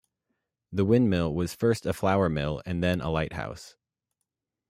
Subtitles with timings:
[0.73, 3.75] The windmill was first a flour mill, and then a lighthouse.